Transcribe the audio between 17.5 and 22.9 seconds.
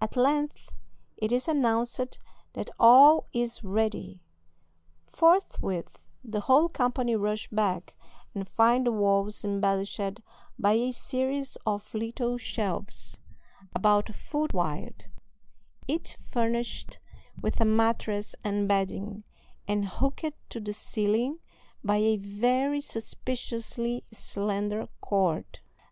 a mattress and bedding, and hooked to the ceiling by a very